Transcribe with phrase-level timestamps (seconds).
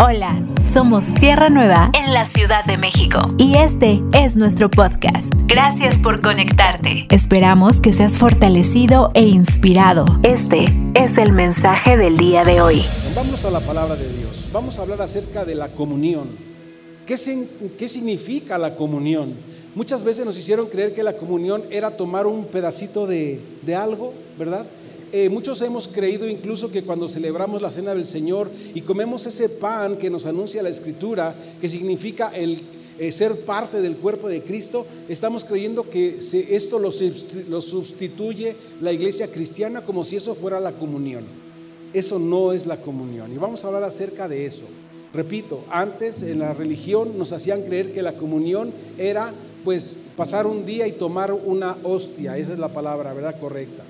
[0.00, 5.34] Hola, somos Tierra Nueva en la Ciudad de México y este es nuestro podcast.
[5.48, 7.08] Gracias por conectarte.
[7.10, 10.04] Esperamos que seas fortalecido e inspirado.
[10.22, 12.84] Este es el mensaje del día de hoy.
[13.16, 14.50] Vamos a la palabra de Dios.
[14.52, 16.28] Vamos a hablar acerca de la comunión.
[17.04, 17.16] ¿Qué,
[17.76, 19.34] qué significa la comunión?
[19.74, 24.14] Muchas veces nos hicieron creer que la comunión era tomar un pedacito de, de algo,
[24.38, 24.64] ¿verdad?
[25.10, 29.48] Eh, muchos hemos creído incluso que cuando celebramos la cena del Señor y comemos ese
[29.48, 32.60] pan que nos anuncia la Escritura, que significa el
[32.98, 36.18] eh, ser parte del cuerpo de Cristo, estamos creyendo que
[36.50, 36.90] esto lo,
[37.48, 41.24] lo sustituye la iglesia cristiana como si eso fuera la comunión.
[41.94, 43.32] Eso no es la comunión.
[43.32, 44.64] Y vamos a hablar acerca de eso.
[45.14, 49.32] Repito, antes en la religión nos hacían creer que la comunión era
[49.64, 53.40] pues pasar un día y tomar una hostia, esa es la palabra, ¿verdad?
[53.40, 53.84] Correcta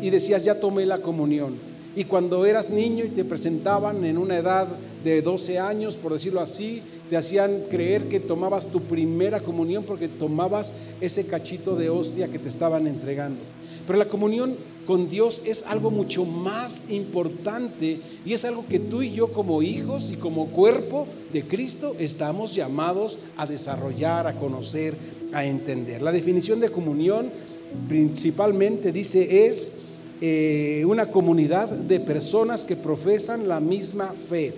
[0.00, 1.54] y decías, ya tomé la comunión.
[1.96, 4.68] Y cuando eras niño y te presentaban en una edad
[5.02, 10.06] de 12 años, por decirlo así, te hacían creer que tomabas tu primera comunión porque
[10.06, 13.40] tomabas ese cachito de hostia que te estaban entregando.
[13.86, 14.54] Pero la comunión
[14.86, 19.62] con Dios es algo mucho más importante y es algo que tú y yo como
[19.62, 24.94] hijos y como cuerpo de Cristo estamos llamados a desarrollar, a conocer,
[25.32, 26.02] a entender.
[26.02, 27.30] La definición de comunión
[27.88, 29.72] principalmente dice es
[30.22, 34.52] eh, una comunidad de personas que profesan la misma fe.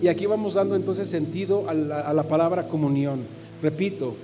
[0.00, 3.20] Y aquí vamos dando entonces sentido a la, palabra comunión.
[3.60, 4.14] Repito,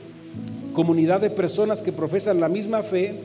[0.74, 3.16] comunidad de personas que profesan la misma fe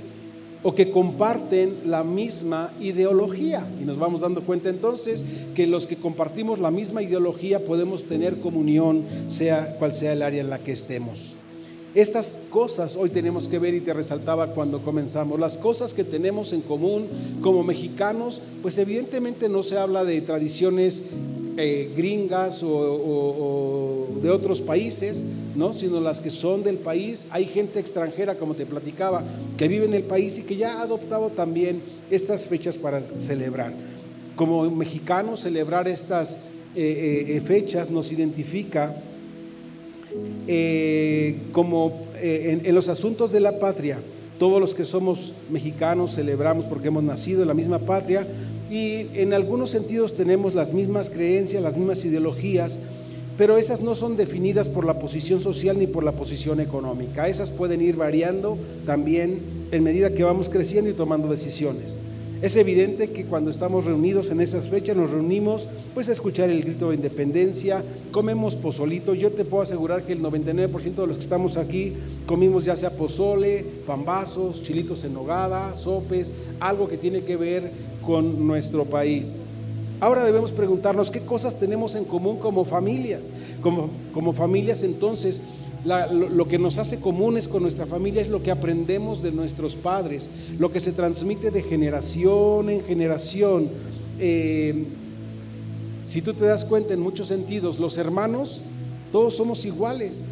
[0.63, 3.63] o que comparten la misma ideología.
[3.79, 5.23] Y nos vamos dando cuenta entonces
[5.55, 10.41] que los que compartimos la misma ideología podemos tener comunión, sea cual sea el área
[10.41, 11.35] en la que estemos.
[11.93, 15.37] Estas cosas hoy tenemos que ver y te resaltaba cuando comenzamos.
[15.37, 17.07] Las cosas que tenemos en común
[17.41, 21.01] como mexicanos, pues evidentemente no se habla de tradiciones
[21.57, 25.25] eh, gringas o, de otros países,
[25.55, 25.73] ¿no?
[25.73, 27.27] sino las que son del país.
[27.29, 29.21] Hay gente extranjera, como te platicaba,
[29.57, 33.73] que vive en el país y que ya ha adoptado también estas fechas para celebrar.
[34.37, 36.37] Como mexicanos, celebrar estas
[36.73, 38.95] eh, eh, fechas nos identifica
[40.47, 43.99] eh, como eh, en, los asuntos de la patria,
[44.39, 48.27] todos los que somos mexicanos celebramos porque hemos nacido en la misma patria
[48.69, 52.79] y en algunos sentidos tenemos las mismas creencias, las mismas ideologías,
[53.37, 57.27] pero esas no son definidas por la posición social ni por la posición económica.
[57.27, 59.39] Esas pueden ir variando también
[59.71, 61.97] en medida que vamos creciendo y tomando decisiones.
[62.41, 66.63] Es evidente que cuando estamos reunidos en esas fechas nos reunimos pues a escuchar el
[66.63, 69.13] grito de independencia, comemos pozolito.
[69.13, 71.93] Yo te puedo asegurar que el 99% de los que estamos aquí
[72.25, 77.71] comimos ya sea pozole, pambazos, chilitos en nogada, sopes, algo que tiene que ver
[78.03, 79.35] con nuestro país.
[79.99, 83.29] Ahora debemos preguntarnos qué cosas tenemos en común como familias.
[83.61, 85.41] Como, como familias entonces
[85.83, 90.29] lo, que nos hace comunes con nuestra familia es lo que aprendemos de nuestros padres,
[90.59, 93.69] lo que se transmite de generación en generación.
[94.19, 94.85] Eh,
[96.03, 98.61] si tú te das cuenta en muchos sentidos, los hermanos,
[99.11, 100.23] todos somos iguales,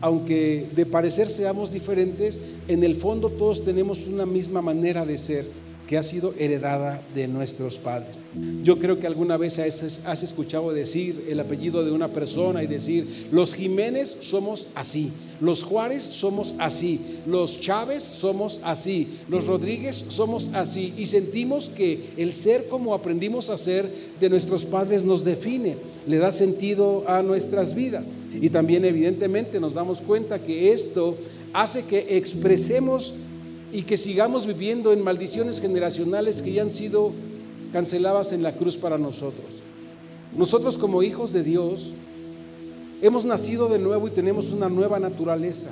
[0.00, 5.63] aunque de parecer seamos diferentes, en el fondo todos tenemos una misma manera de ser
[5.88, 8.18] que ha sido heredada de nuestros padres.
[8.62, 13.28] Yo creo que alguna vez has escuchado decir el apellido de una persona y decir,
[13.30, 20.50] los Jiménez somos así, los Juárez somos así, los Chávez somos así, los Rodríguez somos
[20.54, 23.90] así, y sentimos que el ser como aprendimos a ser
[24.20, 28.08] de nuestros padres nos define, le da sentido a nuestras vidas.
[28.32, 31.16] Y también evidentemente nos damos cuenta que esto
[31.52, 33.14] hace que expresemos
[33.74, 37.10] y que sigamos viviendo en maldiciones generacionales que ya han sido
[37.72, 39.46] canceladas en la cruz para nosotros.
[40.38, 41.90] Nosotros como hijos de Dios
[43.02, 45.70] hemos nacido de nuevo y tenemos una nueva naturaleza.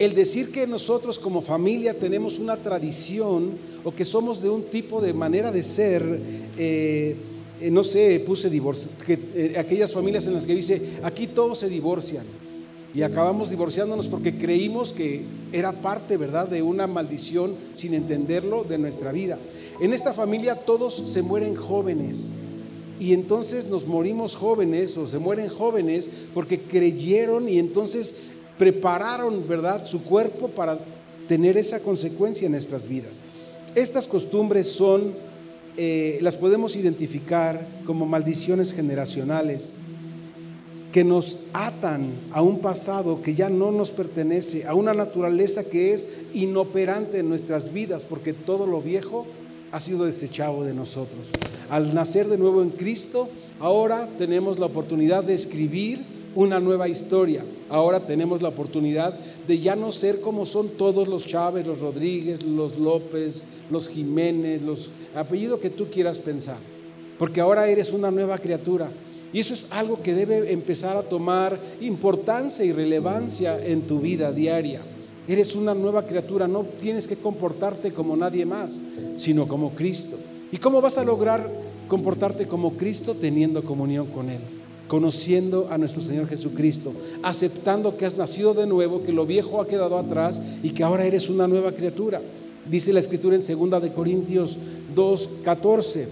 [0.00, 3.52] El decir que nosotros como familia tenemos una tradición
[3.84, 6.20] o que somos de un tipo de manera de ser,
[6.58, 7.14] eh,
[7.60, 11.60] eh, no sé, puse divorcio, que, eh, aquellas familias en las que dice, aquí todos
[11.60, 12.24] se divorcian
[12.94, 18.78] y acabamos divorciándonos porque creímos que era parte, ¿verdad?, de una maldición sin entenderlo de
[18.78, 19.38] nuestra vida.
[19.80, 22.30] En esta familia todos se mueren jóvenes
[22.98, 28.14] y entonces nos morimos jóvenes o se mueren jóvenes porque creyeron y entonces
[28.58, 30.78] prepararon, ¿verdad?, su cuerpo para
[31.28, 33.20] tener esa consecuencia en nuestras vidas.
[33.74, 35.12] Estas costumbres son,
[35.76, 39.76] eh, las podemos identificar como maldiciones generacionales
[40.92, 45.92] que nos atan a un pasado que ya no nos pertenece, a una naturaleza que
[45.92, 49.26] es inoperante en nuestras vidas, porque todo lo viejo
[49.70, 51.28] ha sido desechado de nosotros.
[51.68, 53.28] Al nacer de nuevo en Cristo,
[53.60, 56.00] ahora tenemos la oportunidad de escribir
[56.34, 57.44] una nueva historia.
[57.68, 59.14] Ahora tenemos la oportunidad
[59.46, 64.62] de ya no ser como son todos los Chávez, los Rodríguez, los López, los Jiménez,
[64.62, 66.58] los apellidos que tú quieras pensar.
[67.18, 68.88] Porque ahora eres una nueva criatura.
[69.32, 74.32] Y eso es algo que debe empezar a tomar importancia y relevancia en tu vida
[74.32, 74.80] diaria.
[75.26, 78.80] Eres una nueva criatura, no tienes que comportarte como nadie más,
[79.16, 80.16] sino como Cristo.
[80.50, 81.50] ¿Y cómo vas a lograr
[81.88, 84.38] comportarte como Cristo teniendo comunión con Él?
[84.88, 89.68] Conociendo a nuestro Señor Jesucristo, aceptando que has nacido de nuevo, que lo viejo ha
[89.68, 92.22] quedado atrás y que ahora eres una nueva criatura.
[92.64, 94.58] Dice la Escritura en 2 de Corintios
[94.94, 96.08] 2, 14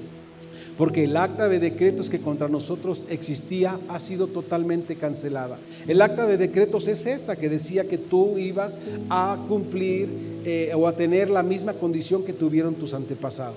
[0.76, 5.58] porque el acta de decretos que contra nosotros existía ha sido totalmente cancelada.
[5.86, 8.78] El acta de decretos es esta que decía que tú ibas
[9.08, 10.08] a cumplir
[10.44, 13.56] eh, o a tener la misma condición que tuvieron tus antepasados.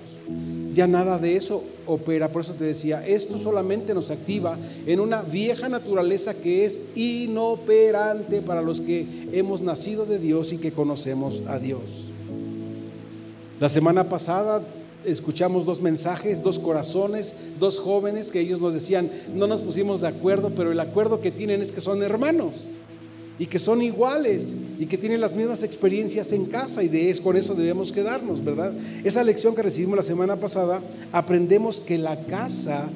[0.73, 5.21] Ya nada de eso opera, por eso te decía, esto solamente nos activa en una
[5.21, 11.43] vieja naturaleza que es inoperante para los que hemos nacido de Dios y que conocemos
[11.47, 12.09] a Dios.
[13.59, 14.61] La semana pasada
[15.05, 20.07] escuchamos dos mensajes, dos corazones, dos jóvenes que ellos nos decían, no nos pusimos de
[20.07, 22.67] acuerdo, pero el acuerdo que tienen es que son hermanos
[23.37, 27.23] y que son iguales y que tienen las mismas experiencias en casa y de eso,
[27.23, 28.73] con eso debemos quedarnos, ¿verdad?
[29.03, 30.81] Esa lección que recibimos la semana pasada,
[31.11, 32.89] aprendemos que la casa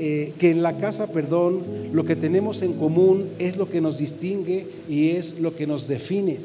[0.00, 3.98] eh, que en la casa, perdón, lo que tenemos en común es lo que nos
[3.98, 6.38] distingue y es lo que nos define.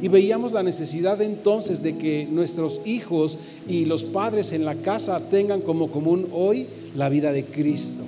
[0.00, 3.38] Y veíamos la necesidad entonces de que nuestros hijos
[3.68, 6.66] y los padres en la casa tengan como común hoy
[6.96, 8.02] la vida de Cristo,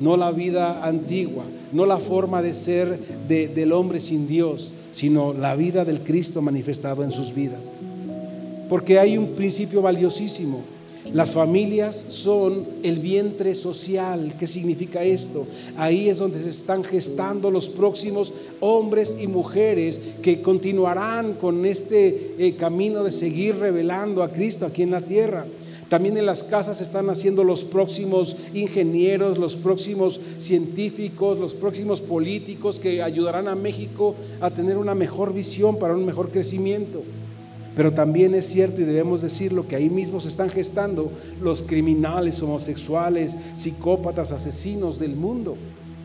[0.00, 5.56] no la vida antigua, no la forma de ser del hombre sin Dios, sino la
[5.56, 7.74] vida del Cristo manifestado en sus vidas.
[8.68, 10.60] Porque hay un principio valiosísimo
[11.10, 14.34] las familias son el vientre social.
[14.38, 15.46] ¿Qué significa esto?
[15.76, 22.34] Ahí es donde se están gestando los próximos hombres y mujeres que continuarán con este
[22.38, 25.44] eh, camino de seguir revelando a Cristo aquí en la tierra.
[25.88, 32.80] También en las casas están haciendo los próximos ingenieros, los próximos científicos, los próximos políticos
[32.80, 37.02] que ayudarán a México a tener una mejor visión para un mejor crecimiento.
[37.74, 41.10] Pero también es cierto y debemos decirlo que ahí mismo se están gestando
[41.40, 45.56] los criminales homosexuales, psicópatas, asesinos del mundo,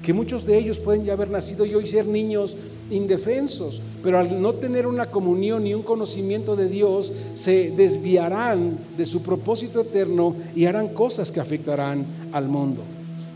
[0.01, 2.55] que muchos de ellos pueden ya haber nacido y hoy ser niños
[2.89, 9.05] indefensos, pero al no tener una comunión ni un conocimiento de Dios, se desviarán de
[9.05, 12.83] su propósito eterno y harán cosas que afectarán al mundo.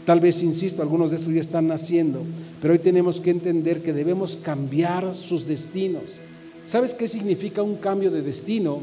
[0.06, 2.22] Tal vez, insisto, algunos de esos ya están naciendo,
[2.62, 6.22] pero hoy tenemos que entender que debemos cambiar sus destinos
[6.72, 8.80] ¿Sabes qué significa un cambio de destino?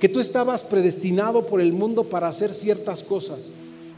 [0.00, 3.52] Que tú estabas predestinado por el mundo para hacer ciertas cosas.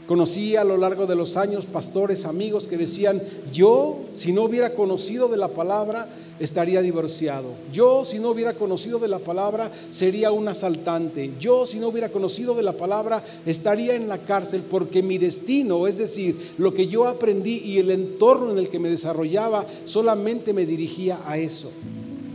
[0.09, 3.21] Conocí a lo largo de los años pastores, amigos que decían,
[3.53, 6.09] yo si no hubiera conocido de la palabra,
[6.41, 7.53] estaría divorciado.
[7.71, 11.31] Yo si no hubiera conocido de la palabra, sería un asaltante.
[11.39, 15.87] Yo si no hubiera conocido de la palabra, estaría en la cárcel porque mi destino,
[15.87, 20.51] es decir, lo que yo aprendí y el entorno en el que me desarrollaba, solamente
[20.51, 21.71] me dirigía a eso.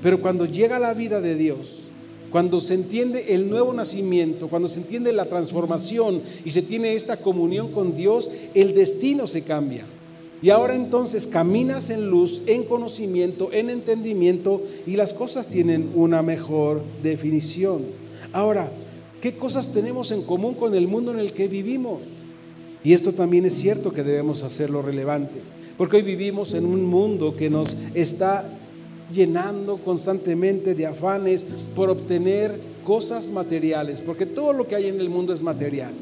[0.07, 1.81] Pero cuando llega la vida de Dios,
[2.31, 7.17] cuando se entiende el nuevo nacimiento, cuando se entiende la transformación y se tiene esta
[7.17, 9.85] comunión con Dios, el destino se cambia.
[10.41, 16.23] Y ahora entonces caminas en luz, en conocimiento, en entendimiento y las cosas tienen una
[16.23, 17.83] mejor definición.
[18.33, 18.71] Ahora,
[19.21, 21.99] ¿qué cosas tenemos en común con el mundo en el que vivimos?
[22.85, 25.41] Y esto también es cierto que debemos hacerlo relevante,
[25.77, 28.49] porque hoy vivimos en un mundo que nos está
[29.13, 31.45] llenando constantemente de afanes
[31.75, 35.93] por obtener cosas materiales, porque todo lo que hay en el mundo es material.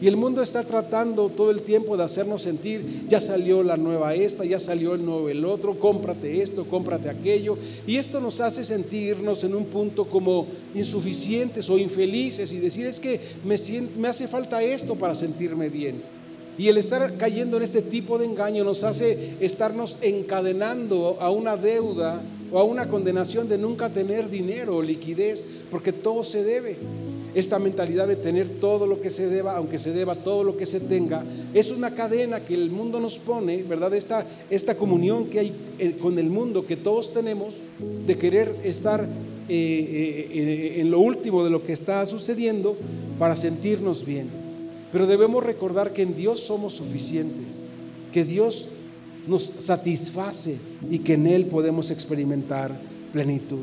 [0.00, 4.14] Y el mundo está tratando todo el tiempo de hacernos sentir, ya salió la nueva
[4.14, 7.58] esta, ya salió el nuevo el otro, cómprate esto, cómprate aquello.
[7.84, 13.00] Y esto nos hace sentirnos en un punto como insuficientes o infelices y decir, es
[13.00, 13.56] que me,
[13.98, 16.00] me hace falta esto para sentirme bien.
[16.58, 21.56] Y el estar cayendo en este tipo de engaño nos hace estarnos encadenando a una
[21.56, 26.76] deuda o a una condenación de nunca tener dinero o liquidez, porque todo se debe.
[27.34, 30.66] Esta mentalidad de tener todo lo que se deba, aunque se deba todo lo que
[30.66, 31.22] se tenga,
[31.54, 33.94] es una cadena que el mundo nos pone, ¿verdad?
[33.94, 37.54] Esta, esta comunión que hay eh, con el mundo que todos tenemos
[38.06, 39.06] de querer estar eh,
[39.48, 42.76] eh, en lo último de lo que está sucediendo
[43.18, 44.47] para sentirnos bien.
[44.92, 47.66] Pero debemos recordar que en Dios somos suficientes,
[48.12, 48.68] que Dios
[49.26, 50.56] nos satisface
[50.90, 52.72] y que en Él podemos experimentar
[53.12, 53.60] plenitud.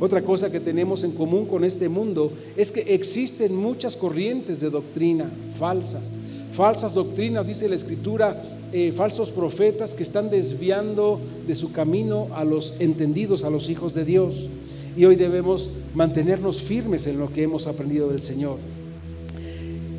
[0.00, 4.70] Otra cosa que tenemos en común con este mundo es que existen muchas corrientes de
[4.70, 6.14] doctrina falsas.
[6.52, 8.40] falsas doctrinas, dice la Escritura,
[8.72, 13.92] eh, falsos profetas que están desviando de su camino a los entendidos, a los hijos
[13.94, 14.48] de Dios.
[14.96, 18.58] Y hoy debemos mantenernos firmes en lo que hemos aprendido del Señor.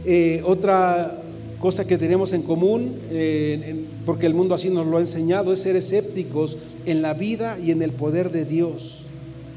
[0.05, 1.19] Eh, otra
[1.59, 5.61] cosa que tenemos en común, eh, porque el mundo así nos lo ha enseñado, es
[5.61, 9.05] ser escépticos en la vida y en el poder de Dios.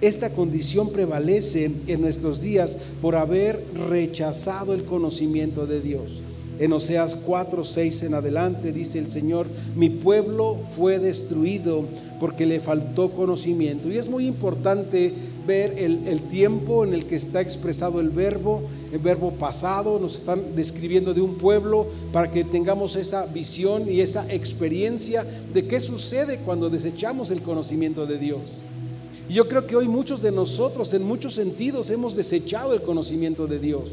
[0.01, 6.23] Esta condición prevalece en nuestros días por haber rechazado el conocimiento de Dios.
[6.59, 9.47] En Oseas 4, 6 en adelante dice el Señor,
[9.77, 11.85] mi pueblo fue destruido
[12.19, 13.89] porque le faltó conocimiento.
[13.89, 15.15] Y es muy importante
[15.47, 18.63] ver el, el, tiempo en el que está expresado el verbo,
[18.93, 24.01] el verbo pasado, nos están describiendo de un pueblo para que tengamos esa visión y
[24.01, 25.25] esa experiencia
[25.55, 28.41] de qué sucede cuando desechamos el conocimiento de Dios.
[29.29, 33.47] Y yo creo que hoy muchos de nosotros en muchos sentidos hemos desechado el conocimiento
[33.47, 33.85] de Dios.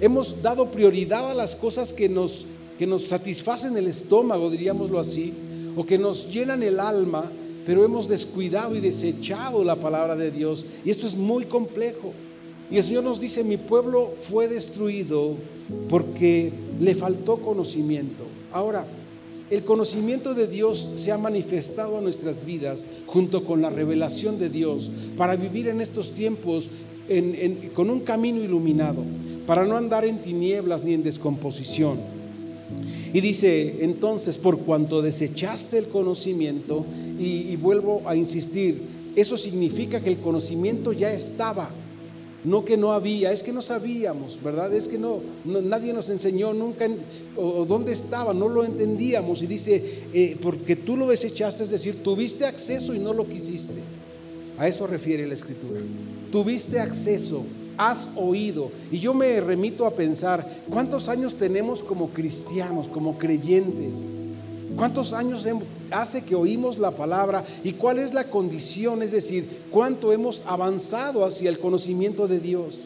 [0.00, 2.44] Hemos dado prioridad a las cosas que nos,
[2.78, 5.32] que nos satisfacen el estómago, diríamoslo así,
[5.74, 7.30] o que nos llenan el alma,
[7.64, 10.66] pero hemos descuidado y desechado la palabra de Dios.
[10.84, 12.12] Y esto es muy complejo.
[12.70, 15.34] Y el Señor nos dice, mi pueblo fue destruido
[15.88, 18.24] porque le faltó conocimiento.
[18.52, 18.86] Ahora,
[19.48, 24.48] el conocimiento de Dios se ha manifestado a nuestras vidas junto con la revelación de
[24.48, 26.68] Dios para vivir en estos tiempos
[27.74, 29.02] con un camino iluminado,
[29.46, 31.98] para no andar en tinieblas ni en descomposición.
[33.12, 36.84] Y dice entonces, por cuanto desechaste el conocimiento,
[37.18, 38.82] y vuelvo a insistir,
[39.14, 41.70] eso significa que el conocimiento ya estaba
[42.46, 44.72] no que no había, es que no sabíamos, ¿verdad?
[44.72, 46.88] Es que no, nadie nos enseñó nunca
[47.36, 49.42] o, dónde estaba, no lo entendíamos.
[49.42, 49.82] Y dice,
[50.14, 53.80] eh, porque tú lo desechaste, es decir, tuviste acceso y no lo quisiste.
[54.58, 55.80] A eso refiere la escritura.
[56.30, 57.42] Tuviste acceso,
[57.76, 58.70] has oído.
[58.90, 64.02] Y yo me remito a pensar, ¿cuántos años tenemos como cristianos, como creyentes?
[64.76, 65.48] ¿Cuántos años
[65.90, 69.02] hace que oímos la palabra y cuál es la condición?
[69.02, 72.80] Es decir, ¿cuánto hemos avanzado hacia el conocimiento de Dios?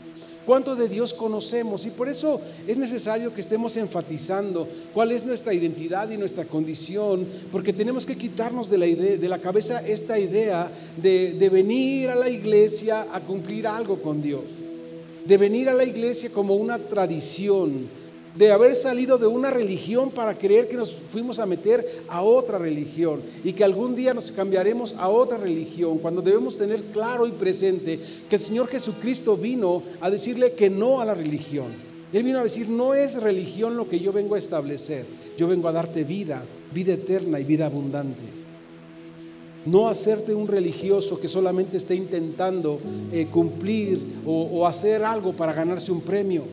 [0.47, 1.87] ¿Cuánto de Dios conocemos?
[1.87, 7.27] Y por eso es necesario que estemos enfatizando cuál es nuestra identidad y nuestra condición,
[7.53, 12.09] porque tenemos que quitarnos de la, idea, de la cabeza esta idea de, de venir
[12.09, 14.45] a la iglesia a cumplir algo con Dios,
[15.25, 17.89] de venir a la iglesia como una tradición,
[18.35, 22.59] de haber salido de una religión para creer que nos fuimos a meter a otra
[22.59, 27.33] religión y que algún día nos cambiaremos a otra religión, cuando debemos tener claro y
[27.33, 27.99] presente
[28.29, 31.91] que el Señor Jesucristo vino a decirle que no a la religión.
[32.13, 35.05] Él vino a decir, no es religión lo que yo vengo a establecer,
[35.39, 38.40] yo vengo a darte vida, vida eterna y vida abundante.
[39.67, 42.79] No hacerte un religioso que solamente esté intentando
[43.13, 46.45] eh, cumplir o hacer algo para ganarse un premio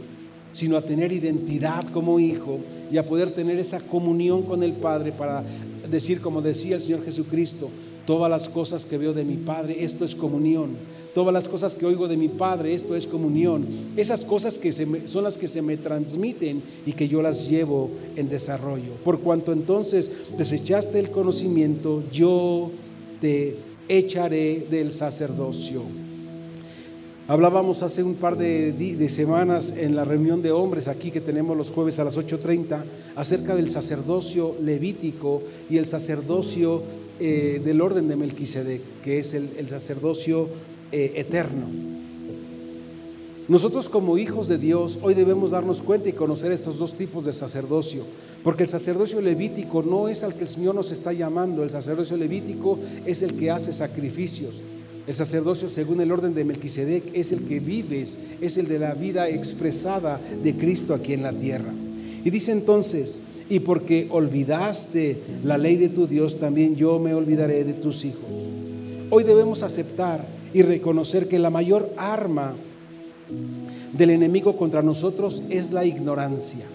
[0.58, 2.58] sino a tener identidad como hijo
[2.92, 5.44] y a poder tener esa comunión con el Padre para
[5.90, 7.70] decir, como decía el Señor Jesucristo,
[8.08, 10.72] todas las cosas que veo de mi Padre, esto es comunión.
[11.14, 13.66] Todas las cosas que oigo de mi Padre, esto es comunión.
[13.98, 18.30] Esas cosas que son las que se me transmiten y que yo las llevo en
[18.30, 18.94] desarrollo.
[19.04, 22.72] Por cuanto entonces desechaste el conocimiento, yo
[23.19, 23.55] te
[23.88, 25.83] echaré del sacerdocio.
[27.29, 31.71] Hablábamos hace un par de, semanas en la reunión de hombres aquí que tenemos los
[31.71, 32.83] jueves a las 8.30
[33.17, 36.83] acerca del sacerdocio levítico y el sacerdocio
[37.19, 40.47] eh, del orden de Melquisedec, que es el, sacerdocio
[40.93, 41.97] eh, eterno.
[43.48, 47.32] Nosotros como hijos de Dios hoy debemos darnos cuenta y conocer estos dos tipos de
[47.32, 48.04] sacerdocio,
[48.44, 52.18] porque el sacerdocio levítico no es al que el Señor nos está llamando, el sacerdocio
[52.18, 54.56] levítico es el que hace sacrificios.
[55.08, 58.94] El sacerdocio según el orden de Melquisedec es el que vives, es el de la
[58.94, 61.72] vida expresada de Cristo aquí en la tierra.
[62.25, 67.63] Y dice entonces, y porque olvidaste la ley de tu Dios, también yo me olvidaré
[67.63, 68.27] de tus hijos.
[69.10, 72.54] Hoy debemos aceptar y reconocer que la mayor arma
[73.93, 76.65] del enemigo contra nosotros es la ignorancia.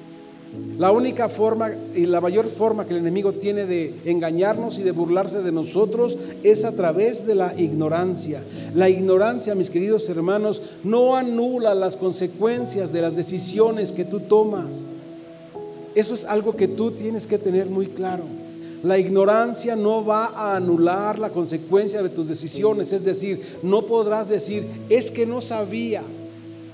[0.79, 4.91] La única forma y la mayor forma que el enemigo tiene de engañarnos y de
[4.91, 8.43] burlarse de nosotros es a través de la ignorancia.
[8.75, 14.91] La ignorancia, mis queridos hermanos, no anula las consecuencias de las decisiones que tú tomas.
[15.95, 18.25] Eso es algo que tú tienes que tener muy claro.
[18.83, 24.29] La ignorancia no va a anular la consecuencia de tus decisiones, es decir, no podrás
[24.29, 26.03] decir, es que no sabía.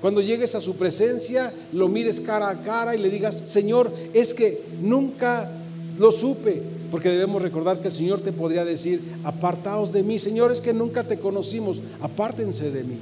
[0.00, 4.32] Cuando llegues a su presencia, lo mires cara a cara y le digas, Señor, es
[4.32, 5.50] que nunca
[5.98, 6.62] lo supe.
[6.90, 10.18] Porque debemos recordar que el Señor te podría decir, apartaos de mí.
[10.18, 12.96] Señor, es que nunca te conocimos, apártense de mí.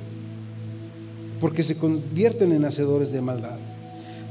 [1.41, 3.59] Porque se convierten en hacedores de maldad.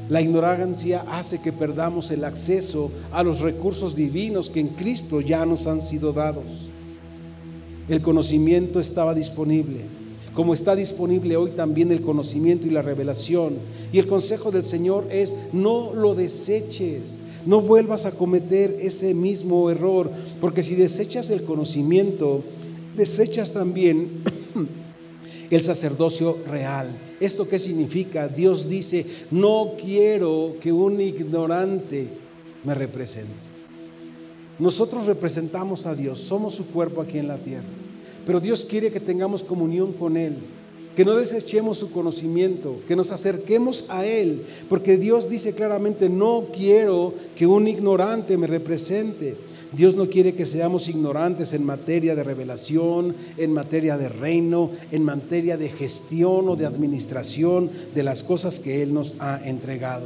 [0.10, 5.45] La ignorancia hace que perdamos el acceso a los recursos divinos que en Cristo ya
[5.45, 6.45] nos han sido dados.
[7.88, 9.81] El conocimiento estaba disponible,
[10.35, 13.55] como está disponible hoy también el conocimiento y la revelación.
[13.91, 19.71] Y el consejo del Señor es, no lo deseches, no vuelvas a cometer ese mismo
[19.71, 20.11] error,
[20.41, 22.43] porque si desechas el conocimiento,
[22.97, 24.09] desechas también
[25.49, 26.89] el sacerdocio real.
[27.19, 28.27] ¿Esto qué significa?
[28.27, 32.07] Dios dice, no quiero que un ignorante
[32.65, 33.55] me represente.
[34.59, 37.63] Nosotros representamos a Dios, somos su cuerpo aquí en la tierra,
[38.25, 40.34] pero Dios quiere que tengamos comunión con Él,
[40.96, 46.46] que no desechemos su conocimiento, que nos acerquemos a Él, porque Dios dice claramente, no
[46.55, 49.36] quiero que un ignorante me represente.
[49.74, 55.03] Dios no quiere que seamos ignorantes en materia de revelación, en materia de reino, en
[55.03, 60.05] materia de gestión o de administración de las cosas que Él nos ha entregado.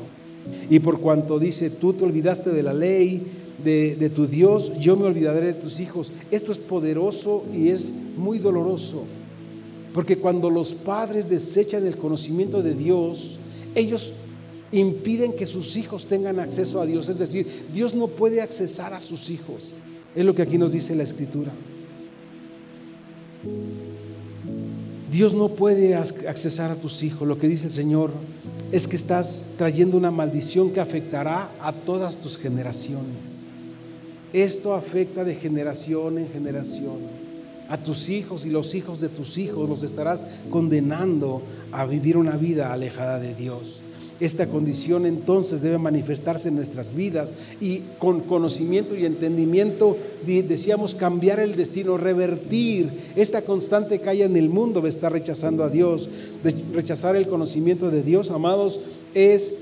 [0.71, 3.21] Y por cuanto dice, tú te olvidaste de la ley,
[3.63, 6.11] de, tu Dios, yo me olvidaré de tus hijos.
[6.31, 9.03] Esto es poderoso y es muy doloroso.
[9.93, 13.39] Porque cuando los padres desechan el conocimiento de Dios,
[13.75, 14.13] ellos
[14.71, 17.09] impiden que sus hijos tengan acceso a Dios.
[17.09, 19.63] Es decir, Dios no puede accesar a sus hijos.
[20.15, 21.51] Es lo que aquí nos dice la escritura.
[25.11, 27.27] Dios no puede accesar a tus hijos.
[27.27, 28.11] Lo que dice el Señor
[28.71, 33.38] es que estás trayendo una maldición que afectará a todas tus generaciones.
[34.33, 36.97] Esto afecta de generación en generación.
[37.67, 42.35] A tus hijos y los hijos de tus hijos los estarás condenando a vivir una
[42.35, 43.83] vida alejada de Dios.
[44.19, 51.39] Esta condición entonces debe manifestarse en nuestras vidas y con conocimiento y entendimiento decíamos cambiar
[51.39, 56.09] el destino, revertir esta constante calle en el mundo de estar rechazando a Dios.
[56.73, 58.81] rechazar el conocimiento de Dios, amados,
[59.13, 59.53] es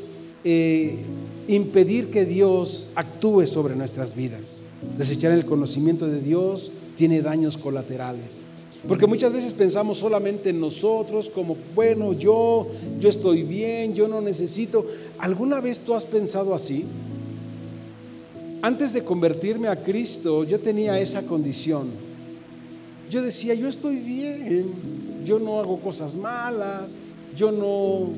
[0.44, 0.96] eh,
[1.48, 4.64] impedir que Dios actúe sobre nuestras vidas.
[4.98, 8.40] Desechar el conocimiento de Dios tiene daños colaterales.
[8.88, 12.68] Porque muchas veces pensamos solamente en nosotros, como, bueno, yo,
[13.00, 14.86] yo estoy bien, yo no necesito.
[15.18, 16.86] ¿Alguna vez tú has pensado así?
[18.62, 21.88] Antes de convertirme a Cristo, yo tenía esa condición.
[23.10, 24.72] Yo decía, yo estoy bien,
[25.26, 26.98] yo no hago cosas malas,
[27.36, 28.10] yo no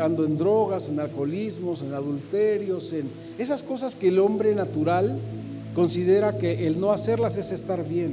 [0.00, 5.18] ando en drogas, en alcoholismos, en adulterios, en esas cosas que el hombre natural
[5.74, 8.12] considera que el no hacerlas es estar bien.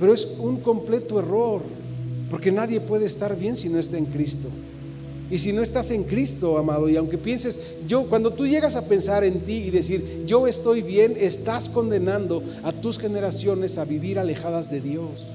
[0.00, 1.62] Pero es un completo error,
[2.30, 4.48] porque nadie puede estar bien si no está en Cristo.
[5.30, 8.86] Y si no estás en Cristo, amado, y aunque pienses, yo, cuando tú llegas a
[8.86, 14.18] pensar en ti y decir, yo estoy bien, estás condenando a tus generaciones a vivir
[14.18, 15.26] alejadas de Dios.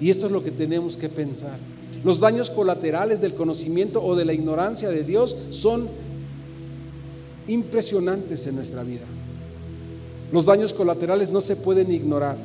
[0.00, 1.58] Y esto es lo que tenemos que pensar.
[2.04, 5.88] Los daños colaterales del conocimiento o de la ignorancia de Dios son
[7.48, 9.06] impresionantes en nuestra vida.
[10.32, 12.36] Los daños colaterales no se pueden ignorar.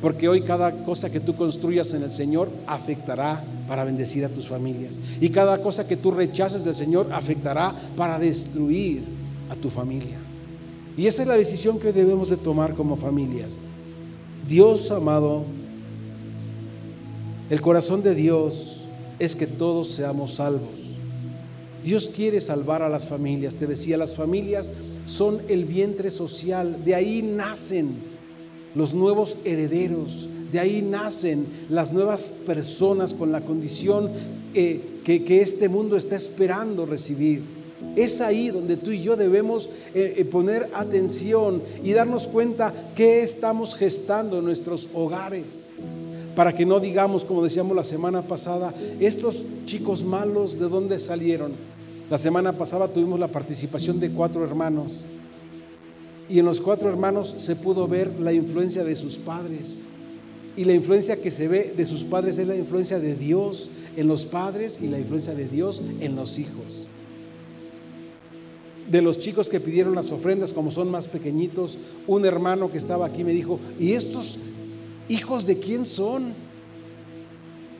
[0.00, 4.46] Porque hoy cada cosa que tú construyas en el Señor afectará para bendecir a tus
[4.46, 5.00] familias.
[5.18, 9.02] Y cada cosa que tú rechaces del Señor afectará para destruir
[9.48, 10.18] a tu familia.
[10.96, 13.60] Y esa es la decisión que debemos de tomar como familias.
[14.46, 15.44] Dios amado,
[17.48, 18.73] el corazón de Dios
[19.18, 20.94] es que todos seamos salvos.
[21.84, 23.56] Dios quiere salvar a las familias.
[23.56, 24.72] Te decía, las familias
[25.06, 26.82] son el vientre social.
[26.84, 27.90] De ahí nacen
[28.74, 30.28] los nuevos herederos.
[30.50, 34.10] De ahí nacen las nuevas personas con la condición
[34.54, 37.42] eh, que, este mundo está esperando recibir.
[37.96, 43.22] Es ahí donde tú y yo debemos eh, eh, poner atención y darnos cuenta que
[43.22, 45.63] estamos gestando en nuestros hogares.
[46.34, 51.52] Para que no digamos, como decíamos la semana pasada, estos chicos malos, ¿de dónde salieron?
[52.10, 55.04] La semana pasada tuvimos la participación de cuatro hermanos
[56.28, 59.80] y en los cuatro hermanos se pudo ver la influencia de sus padres.
[60.56, 64.08] Y la influencia que se ve de sus padres es la influencia de Dios en
[64.08, 66.88] los padres y la influencia de Dios en los hijos.
[68.88, 73.06] De los chicos que pidieron las ofrendas, como son más pequeñitos, un hermano que estaba
[73.06, 74.38] aquí me dijo, ¿y estos
[75.08, 76.34] hijos de quién son?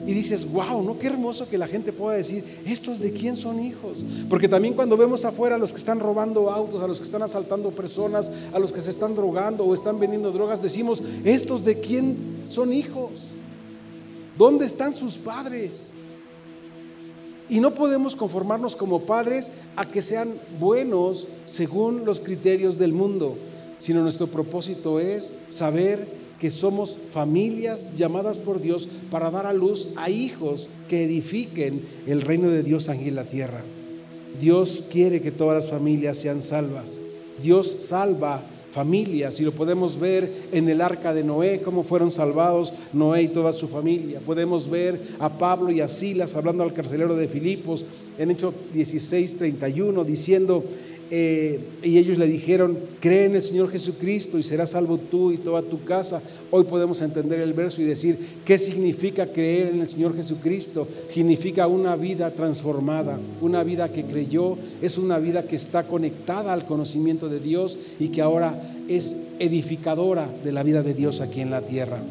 [0.06, 0.98] Y dices, wow, ¿no?
[0.98, 4.04] Qué hermoso que la gente pueda decir, ¿estos de quién son hijos?
[4.28, 7.22] Porque también cuando vemos afuera a los que están robando autos, a los que están
[7.22, 11.80] asaltando personas, a los que se están drogando o están vendiendo drogas, decimos, ¿estos de
[11.80, 13.10] quién son hijos?
[14.36, 15.92] ¿Dónde están sus padres?
[17.48, 23.36] Y no podemos conformarnos como padres a que sean buenos según los criterios del mundo,
[23.78, 29.88] sino nuestro propósito es saber que somos familias llamadas por Dios para dar a luz
[29.96, 33.62] a hijos que edifiquen el reino de Dios aquí en la tierra.
[34.40, 37.00] Dios quiere que todas las familias sean salvas.
[37.40, 38.42] Dios salva
[38.74, 43.28] familias y lo podemos ver en el arca de Noé, cómo fueron salvados Noé y
[43.28, 44.18] toda su familia.
[44.18, 47.86] Podemos ver a Pablo y a Silas hablando al carcelero de Filipos
[48.18, 50.64] en Hechos 16, 31, diciendo,
[51.10, 55.38] eh, y ellos le dijeron, cree en el Señor Jesucristo y serás salvo tú y
[55.38, 56.22] toda tu casa.
[56.50, 60.88] Hoy podemos entender el verso y decir, ¿qué significa creer en el Señor Jesucristo?
[61.12, 66.66] Significa una vida transformada, una vida que creyó, es una vida que está conectada al
[66.66, 68.54] conocimiento de Dios y que ahora
[68.88, 72.02] es edificadora de la vida de Dios aquí en la tierra.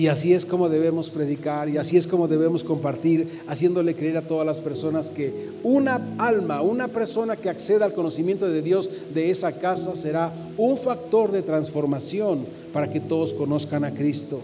[0.00, 4.22] Y así es como debemos predicar y así es como debemos compartir, haciéndole creer a
[4.22, 9.28] todas las personas que una alma, una persona que acceda al conocimiento de Dios de
[9.28, 14.40] esa casa será un factor de transformación para que todos conozcan a Cristo.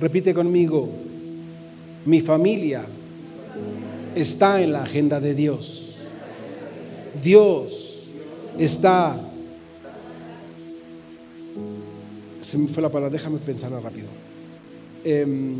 [0.00, 0.88] Repite conmigo,
[2.06, 2.86] mi familia
[4.14, 5.96] está en la agenda de Dios.
[7.22, 8.06] Dios
[8.58, 9.20] está
[12.40, 14.08] se me fue la palabra, déjame pensarla rápido.
[15.04, 15.56] Em,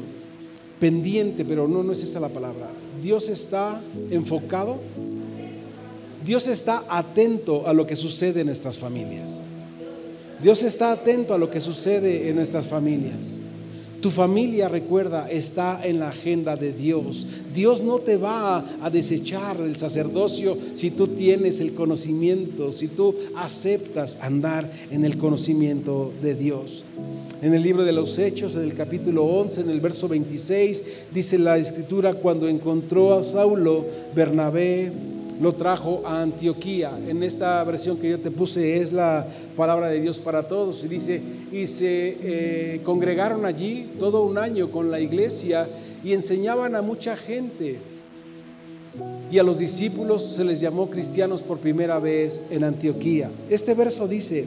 [0.79, 2.69] pendiente, pero no, no es esta la palabra.
[3.03, 4.79] Dios está enfocado,
[6.25, 9.43] Dios está atento a lo que sucede en nuestras familias.
[10.43, 13.39] Dios está atento a lo que sucede en nuestras familias.
[14.01, 17.27] Tu familia, recuerda, está en la agenda de Dios.
[17.55, 23.15] Dios no te va a desechar del sacerdocio si tú tienes el conocimiento, si tú
[23.37, 26.85] aceptas andar en el conocimiento de Dios.
[27.43, 30.83] En el libro de los Hechos, en el capítulo 11, en el verso 26,
[31.13, 34.93] dice la escritura, cuando encontró a Saulo, Bernabé
[35.41, 36.93] lo trajo a Antioquía.
[37.09, 39.27] En esta versión que yo te puse es la
[39.57, 40.85] palabra de Dios para todos.
[40.85, 45.67] Y dice, y se eh, congregaron allí todo un año con la iglesia
[46.05, 47.79] y enseñaban a mucha gente.
[49.31, 53.31] Y a los discípulos se les llamó cristianos por primera vez en Antioquía.
[53.49, 54.47] Este verso dice,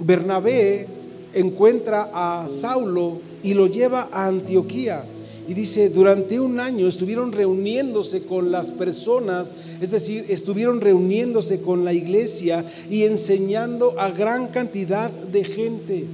[0.00, 0.86] Bernabé
[1.32, 5.04] encuentra a Saulo y lo lleva a Antioquía.
[5.50, 11.84] Y dice, durante un año estuvieron reuniéndose con las personas, es decir, estuvieron reuniéndose con
[11.84, 16.04] la iglesia y enseñando a gran cantidad de gente.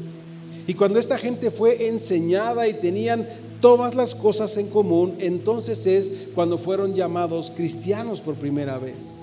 [0.66, 3.28] Y cuando esta gente fue enseñada y tenían
[3.60, 9.16] todas las cosas en común, entonces es cuando fueron llamados cristianos por primera vez.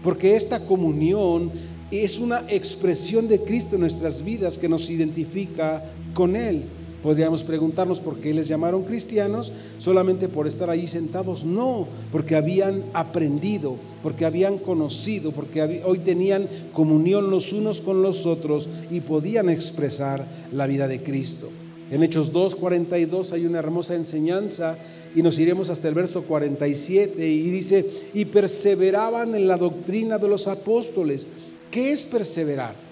[0.00, 1.50] Porque esta comunión
[1.90, 5.82] es una expresión de Cristo en nuestras vidas que nos identifica
[6.14, 6.62] con Él.
[7.06, 11.44] Podríamos preguntarnos por qué les llamaron cristianos, solamente por estar allí sentados.
[11.44, 18.26] No, porque habían aprendido, porque habían conocido, porque hoy tenían comunión los unos con los
[18.26, 21.48] otros y podían expresar la vida de Cristo.
[21.92, 24.76] En Hechos 2.42 hay una hermosa enseñanza
[25.14, 30.26] y nos iremos hasta el verso 47 y dice, y perseveraban en la doctrina de
[30.26, 31.28] los apóstoles.
[31.70, 32.85] ¿Qué es perseverar?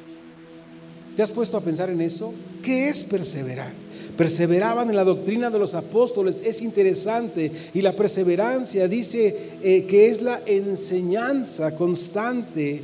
[1.16, 2.32] ¿Te has puesto a pensar en eso?
[2.62, 3.84] ¿Qué es perseverar?
[4.16, 6.42] perseveraban en la doctrina de los apóstoles.
[6.44, 7.50] Es interesante.
[7.74, 12.82] Y la perseverancia dice eh, que es la enseñanza constante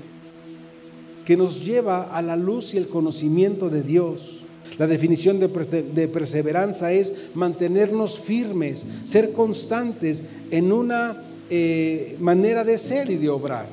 [1.25, 4.39] que nos lleva a la luz y el conocimiento de Dios.
[4.79, 13.11] La definición de, perseverancia es mantenernos firmes, ser constantes en una eh, manera de ser
[13.11, 13.67] y de obrar.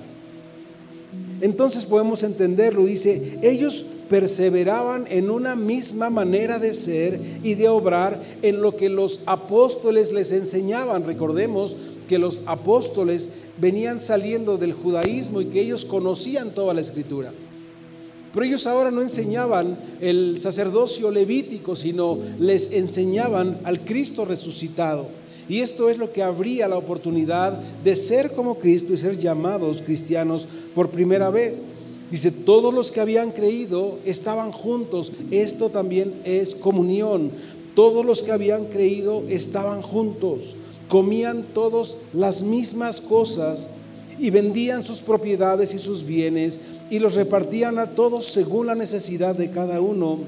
[1.39, 2.85] Entonces podemos entenderlo.
[2.85, 8.89] Dice, ellos perseveraban en una misma manera de ser y de obrar en lo que
[8.89, 11.05] los apóstoles les enseñaban.
[11.05, 11.75] Recordemos
[12.07, 17.31] que los apóstoles venían saliendo del judaísmo y que ellos conocían toda la escritura.
[18.33, 25.07] Pero ellos ahora no enseñaban el sacerdocio levítico, sino les enseñaban al Cristo resucitado.
[25.49, 29.81] Y esto es lo que abría la oportunidad de ser como Cristo y ser llamados
[29.81, 31.65] cristianos por primera vez.
[32.09, 35.11] Dice, todos los que habían creído estaban juntos.
[35.31, 37.31] Esto también es comunión.
[37.75, 40.55] Todos los que habían creído estaban juntos.
[40.87, 43.69] Comían todos las mismas cosas
[44.19, 49.35] y vendían sus propiedades y sus bienes y los repartían a todos según la necesidad
[49.35, 50.19] de cada uno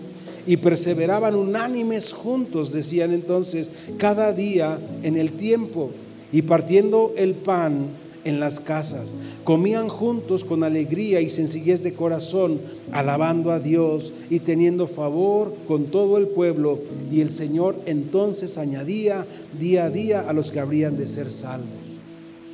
[0.46, 5.92] y perseveraban unánimes juntos, decían entonces, cada día en el tiempo
[6.32, 7.88] y partiendo el pan
[8.24, 9.16] en las casas.
[9.44, 12.60] Comían juntos con alegría y sencillez de corazón,
[12.92, 16.80] alabando a Dios y teniendo favor con todo el pueblo.
[17.12, 19.26] Y el Señor entonces añadía
[19.60, 21.68] día a día a los que habrían de ser salvos.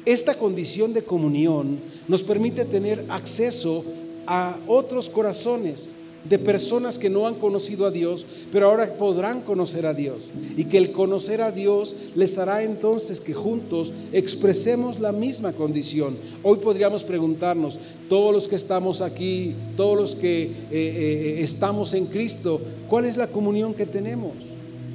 [0.06, 3.84] Esta condición de comunión nos permite tener acceso
[4.28, 5.90] a otros corazones.
[6.30, 10.18] De personas que no han conocido a Dios, pero ahora podrán conocer a Dios.
[10.58, 16.16] Y que el conocer a Dios les hará entonces que juntos expresemos la misma condición.
[16.44, 22.06] Hoy podríamos preguntarnos, todos los que estamos aquí, todos los que eh, eh, estamos en
[22.08, 22.60] Cristo,
[22.90, 24.34] ¿cuál es la comunión que tenemos?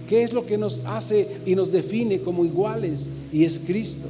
[0.08, 3.08] ¿Qué es lo que nos hace y nos define como iguales?
[3.32, 4.08] Y es Cristo.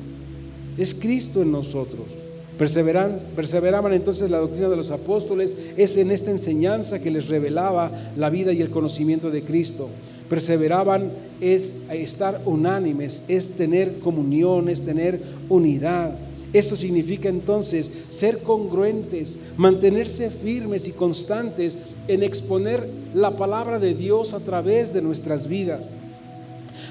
[0.79, 2.20] Es Cristo en nosotros.
[2.61, 8.29] Perseveraban entonces la doctrina de los apóstoles, es en esta enseñanza que les revelaba la
[8.29, 9.89] vida y el conocimiento de Cristo.
[10.29, 16.13] Perseveraban es estar unánimes, es tener comunión, es tener unidad.
[16.53, 24.35] Esto significa entonces ser congruentes, mantenerse firmes y constantes en exponer la palabra de Dios
[24.35, 25.95] a través de nuestras vidas,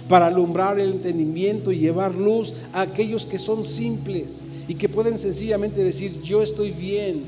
[0.07, 5.17] para alumbrar el entendimiento y llevar luz a aquellos que son simples y que pueden
[5.17, 7.23] sencillamente decir, yo estoy bien,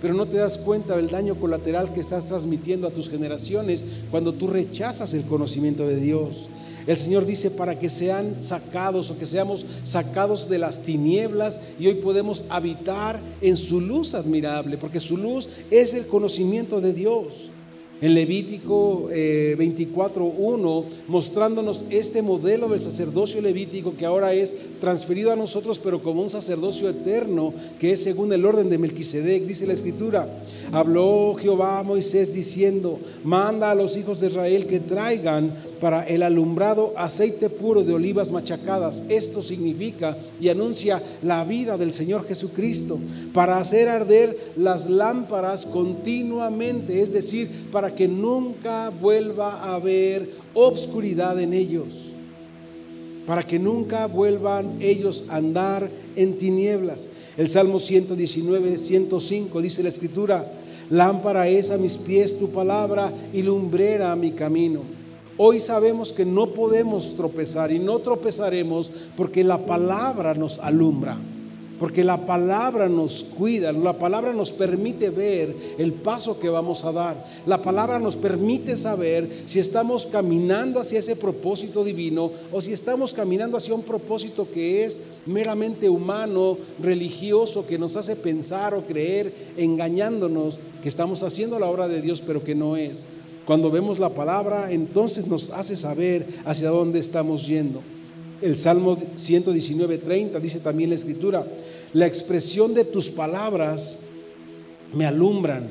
[0.00, 4.32] pero no te das cuenta del daño colateral que estás transmitiendo a tus generaciones cuando
[4.32, 6.48] tú rechazas el conocimiento de Dios.
[6.86, 11.86] El Señor dice para que sean sacados o que seamos sacados de las tinieblas y
[11.86, 17.50] hoy podemos habitar en su luz admirable, porque su luz es el conocimiento de Dios
[18.00, 25.36] en Levítico 24.1, eh, mostrándonos este modelo del sacerdocio levítico que ahora es transferido a
[25.36, 29.72] nosotros, pero como un sacerdocio eterno, que es según el orden de Melquisedec, dice la
[29.72, 30.28] Escritura.
[30.72, 36.22] Habló Jehová a Moisés diciendo, manda a los hijos de Israel que traigan para el
[36.22, 39.02] alumbrado aceite puro de olivas machacadas.
[39.08, 42.98] Esto significa y anuncia la vida del Señor Jesucristo,
[43.32, 51.40] para hacer arder las lámparas continuamente, es decir, para que nunca vuelva a haber obscuridad
[51.40, 51.86] en ellos,
[53.26, 57.08] para que nunca vuelvan ellos a andar en tinieblas.
[57.36, 60.46] El Salmo 119, 105 dice la Escritura,
[60.88, 64.95] lámpara es a mis pies tu palabra y lumbrera a mi camino.
[65.38, 71.18] Hoy sabemos que no podemos tropezar y no tropezaremos porque la palabra nos alumbra.
[71.78, 76.92] Porque la palabra nos cuida, la palabra nos permite ver el paso que vamos a
[76.92, 77.16] dar.
[77.44, 83.12] La palabra nos permite saber si estamos caminando hacia ese propósito divino o si estamos
[83.12, 89.30] caminando hacia un propósito que es meramente humano, religioso, que nos hace pensar o creer,
[89.58, 93.06] engañándonos que estamos haciendo la obra de Dios, pero que no es.
[93.46, 97.80] Cuando vemos la palabra, entonces nos hace saber hacia dónde estamos yendo.
[98.42, 101.46] El Salmo 119, 30 dice también la Escritura,
[101.92, 104.00] la expresión de tus palabras
[104.92, 105.68] me alumbran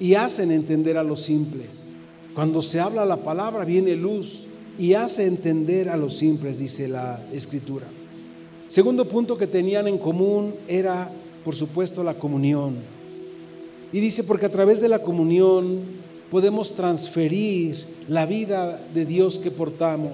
[0.00, 1.90] y hacen entender a los simples.
[2.34, 4.46] Cuando se habla la palabra viene luz
[4.78, 7.86] y hace entender a los simples, dice la Escritura.
[8.66, 11.08] Segundo punto que tenían en común era,
[11.44, 12.95] por supuesto, la comunión.
[13.96, 15.80] Y dice, porque a través de la comunión
[16.30, 20.12] podemos transferir la vida de Dios que portamos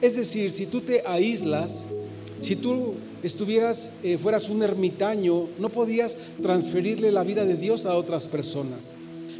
[0.00, 1.84] es decir, si tú te aíslas,
[2.40, 7.94] si tú estuvieras, eh, fueras un ermitaño, no podías transferirle la vida de Dios a
[7.96, 8.92] otras personas.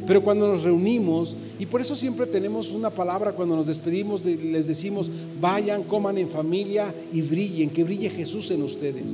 [0.07, 4.67] Pero cuando nos reunimos, y por eso siempre tenemos una palabra cuando nos despedimos, les
[4.67, 9.13] decimos, vayan, coman en familia y brillen, que brille Jesús en ustedes.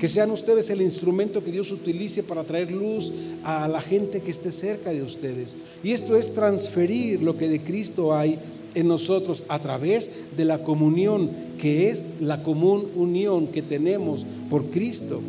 [0.00, 3.12] Que sean ustedes el instrumento que Dios utilice para traer luz
[3.44, 5.58] a la gente que esté cerca de ustedes.
[5.84, 8.38] Y esto es transferir lo que de Cristo hay
[8.74, 14.70] en nosotros a través de la comunión, que es la común unión que tenemos por
[14.70, 15.20] Cristo.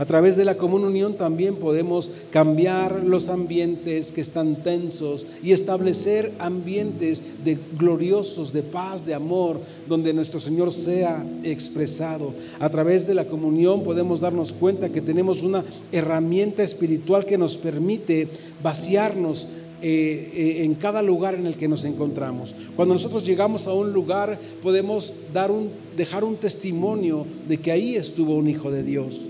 [0.00, 5.52] A través de la común unión también podemos cambiar los ambientes que están tensos y
[5.52, 12.32] establecer ambientes de gloriosos, de paz, de amor, donde nuestro Señor sea expresado.
[12.60, 17.58] A través de la comunión podemos darnos cuenta que tenemos una herramienta espiritual que nos
[17.58, 18.26] permite
[18.62, 19.48] vaciarnos
[19.82, 22.54] eh, eh, en cada lugar en el que nos encontramos.
[22.74, 27.96] Cuando nosotros llegamos a un lugar, podemos dar un, dejar un testimonio de que ahí
[27.96, 29.20] estuvo un hijo de Dios.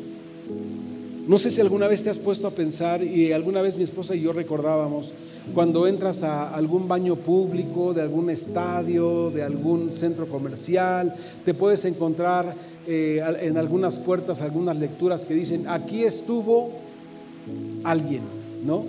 [1.30, 4.16] No sé si alguna vez te has puesto a pensar, y alguna vez mi esposa
[4.16, 5.12] y yo recordábamos,
[5.54, 11.14] cuando entras a algún baño público, de algún estadio, de algún centro comercial,
[11.44, 12.52] te puedes encontrar
[12.84, 16.72] eh, en algunas puertas algunas lecturas que dicen, aquí estuvo
[17.84, 18.22] alguien,
[18.66, 18.84] ¿no?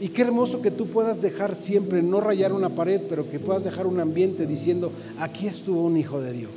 [0.00, 3.64] Y qué hermoso que tú puedas dejar siempre, no rayar una pared, pero que puedas
[3.64, 6.52] dejar un ambiente diciendo, aquí estuvo un hijo de Dios.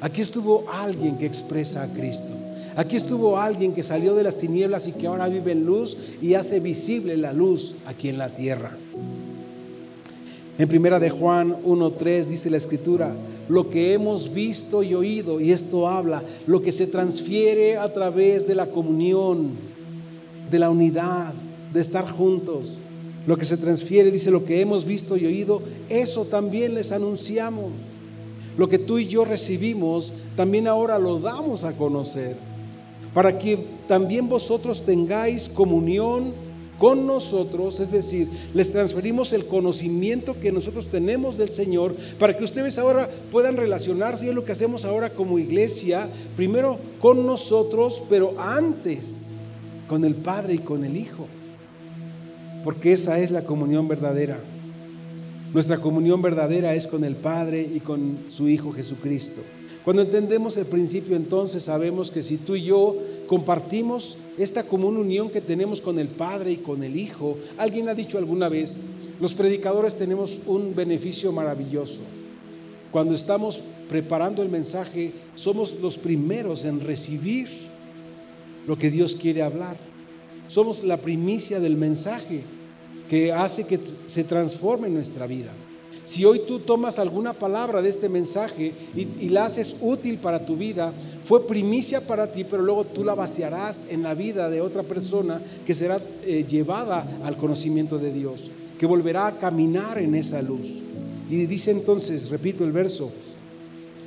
[0.00, 2.47] Aquí estuvo alguien que expresa a Cristo.
[2.78, 6.34] Aquí estuvo alguien que salió de las tinieblas y que ahora vive en luz y
[6.34, 8.70] hace visible la luz aquí en la tierra.
[10.58, 13.12] En primera de Juan 1:3 dice la escritura,
[13.48, 18.46] lo que hemos visto y oído y esto habla, lo que se transfiere a través
[18.46, 19.48] de la comunión
[20.48, 21.34] de la unidad,
[21.72, 22.74] de estar juntos.
[23.26, 27.72] Lo que se transfiere, dice, lo que hemos visto y oído, eso también les anunciamos.
[28.56, 32.36] Lo que tú y yo recibimos, también ahora lo damos a conocer,
[33.14, 36.32] para que también vosotros tengáis comunión
[36.78, 42.44] con nosotros, es decir, les transferimos el conocimiento que nosotros tenemos del Señor para que
[42.44, 48.00] ustedes ahora puedan relacionarse, y es lo que hacemos ahora como iglesia, primero con nosotros,
[48.08, 49.26] pero antes
[49.88, 51.26] con el Padre y con el Hijo,
[52.62, 54.38] porque esa es la comunión verdadera.
[55.52, 59.40] Nuestra comunión verdadera es con el Padre y con su Hijo Jesucristo.
[59.88, 62.94] Cuando entendemos el principio, entonces sabemos que si tú y yo
[63.26, 67.94] compartimos esta común unión que tenemos con el Padre y con el Hijo, alguien ha
[67.94, 68.76] dicho alguna vez,
[69.18, 72.00] los predicadores tenemos un beneficio maravilloso.
[72.90, 77.48] Cuando estamos preparando el mensaje, somos los primeros en recibir
[78.66, 79.78] lo que Dios quiere hablar.
[80.48, 82.42] Somos la primicia del mensaje
[83.08, 85.54] que hace que se transforme nuestra vida.
[86.08, 90.56] Si hoy tú tomas alguna palabra de este mensaje y, la haces útil para tu
[90.56, 90.90] vida,
[91.26, 95.38] fue primicia para ti, pero luego tú la vaciarás en la vida de otra persona
[95.66, 100.80] que será eh, llevada al conocimiento de Dios, que volverá a caminar en esa luz.
[101.28, 103.10] Y dice entonces, repito el verso,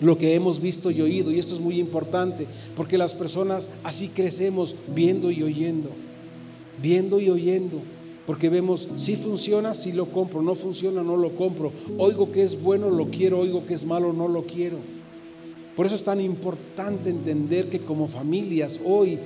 [0.02, 4.08] lo que hemos visto y oído, y esto es muy importante, porque las personas así
[4.08, 5.92] crecemos viendo y oyendo,
[6.82, 7.80] viendo y oyendo.
[8.26, 11.72] Porque vemos, si funciona, si lo compro, no funciona, no lo compro.
[11.98, 14.78] Oigo que es bueno, lo quiero, oigo que es malo, no lo quiero.
[15.76, 19.18] Por eso es tan importante entender que como familias hoy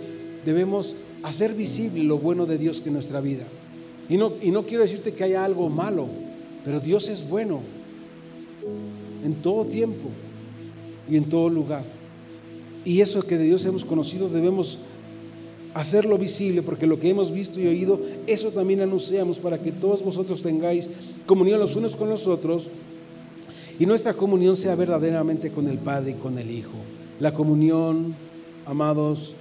[0.46, 3.46] debemos hacer visible lo bueno de Dios que en nuestra vida.
[4.08, 6.06] Y no, y no quiero decirte que haya algo malo,
[6.64, 7.62] pero Dios es bueno
[9.24, 10.10] en todo tiempo
[11.10, 11.84] y en todo lugar.
[12.86, 14.78] Y eso que de Dios hemos conocido debemos
[15.76, 20.02] hacerlo visible, porque lo que hemos visto y oído, eso también anunciamos para que todos
[20.02, 20.90] vosotros tengáis
[21.28, 22.70] comunión los unos con los otros
[23.78, 26.78] y nuestra comunión sea verdaderamente con el Padre y con el Hijo.
[27.20, 28.16] La comunión,
[28.66, 29.36] amados,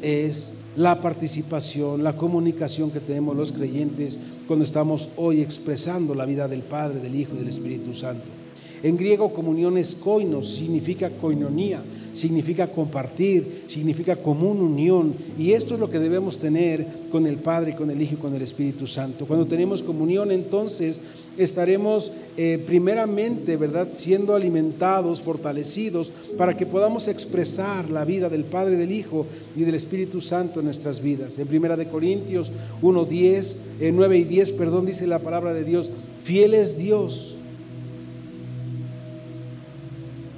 [0.00, 6.46] es la participación, la comunicación que tenemos los creyentes cuando estamos hoy expresando la vida
[6.46, 8.41] del Padre, del Hijo y del Espíritu Santo.
[8.82, 11.80] En griego comunión es koinos, significa koinonía,
[12.12, 15.14] significa compartir, significa común unión.
[15.38, 18.34] Y esto es lo que debemos tener con el Padre, con el Hijo y con
[18.34, 19.26] el Espíritu Santo.
[19.26, 20.98] Cuando tenemos comunión, entonces
[21.38, 28.76] estaremos eh, primeramente, ¿verdad?, siendo alimentados, fortalecidos, para que podamos expresar la vida del Padre,
[28.76, 31.38] del Hijo y del Espíritu Santo en nuestras vidas.
[31.38, 33.56] En Primera de Corintios 1, 10,
[33.92, 35.92] 9 y 10, perdón, dice la palabra de Dios,
[36.24, 37.31] fiel es Dios.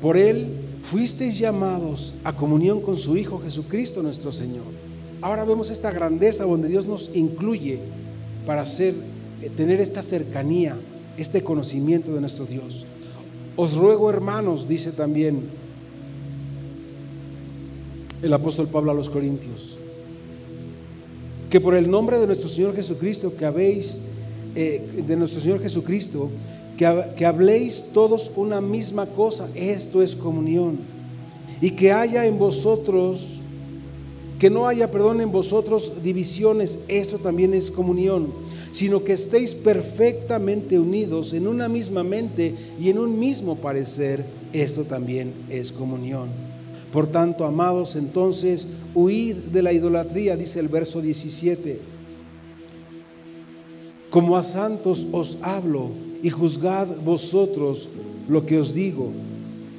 [0.05, 0.49] Por Él
[0.83, 4.67] fuisteis llamados a comunión con su Hijo Jesucristo nuestro Señor.
[5.23, 7.79] Ahora vemos esta grandeza donde Dios nos incluye
[8.47, 8.93] para hacer,
[9.41, 10.77] eh, tener esta cercanía,
[11.17, 12.85] este conocimiento de nuestro Dios.
[13.57, 15.41] Os ruego, hermanos, dice también
[18.21, 19.79] el apóstol Pablo a los Corintios,
[21.49, 24.01] que por el nombre de nuestro Señor Jesucristo, que habéis,
[24.55, 26.29] eh, de nuestro Señor Jesucristo,
[26.77, 30.79] que, habléis todos una misma cosa, esto es comunión.
[31.61, 33.39] Y que haya en vosotros,
[34.39, 38.29] que no haya, perdón, en vosotros divisiones, esto también es comunión,
[38.73, 44.83] sino que estéis perfectamente unidos en una misma mente y en un mismo parecer, esto
[44.83, 46.29] también es comunión.
[46.93, 51.94] Por tanto, amados, entonces, huid de la idolatría, dice el verso 17.
[54.15, 55.91] Como a santos os hablo,
[56.23, 57.89] y juzgad vosotros
[58.29, 59.11] lo que os digo.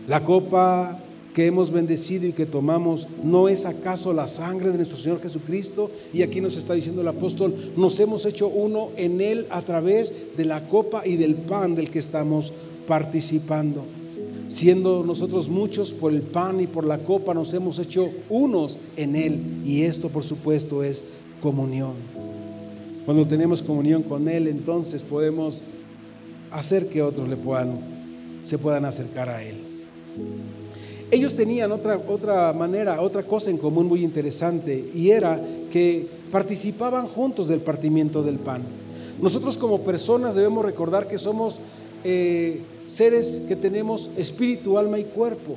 [0.09, 0.99] La copa
[1.33, 5.89] que hemos bendecido y que tomamos, ¿no es acaso la sangre de nuestro Señor Jesucristo?
[6.13, 10.13] Y aquí nos está diciendo el apóstol, nos hemos hecho uno en Él a través
[10.35, 12.51] de la copa y del pan del que estamos
[12.89, 13.85] participando.
[14.49, 19.15] Siendo nosotros muchos por el pan y por la copa, nos hemos hecho unos en
[19.15, 19.39] Él.
[19.63, 21.05] Y esto, por supuesto, es
[21.41, 21.93] comunión.
[23.05, 25.63] Cuando tenemos comunión con Él, entonces podemos
[26.51, 27.79] hacer que otros le puedan,
[28.43, 29.55] se puedan acercar a Él.
[31.11, 35.39] Ellos tenían otra, otra manera, otra cosa en común muy interesante y era
[35.71, 38.63] que participaban juntos del partimiento del pan.
[39.21, 41.59] Nosotros como personas debemos recordar que somos
[42.03, 45.55] eh, seres que tenemos espíritu, alma y cuerpo.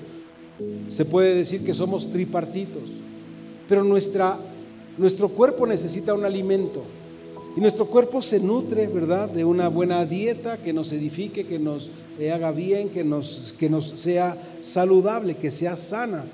[0.88, 2.84] Se puede decir que somos tripartitos,
[3.68, 4.38] pero nuestra,
[4.99, 6.82] nuestro cuerpo necesita un alimento.
[7.59, 11.90] Y nuestro cuerpo se nutre, ¿verdad?, de una buena dieta que nos edifique, que nos
[12.32, 16.24] haga bien, que nos, que nos sea saludable, que sea sana.